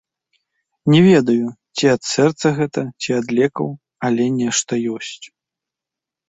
[0.93, 1.45] Не ведаю,
[1.77, 3.69] ці ад сэрца гэта, ці ад лекаў,
[4.11, 5.21] але нешта ёсць.